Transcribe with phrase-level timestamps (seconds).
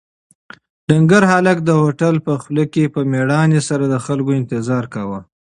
[0.87, 5.19] ډنکر هلک د هوټل په خوله کې په مېړانې سره د خلکو انتظار کاوه.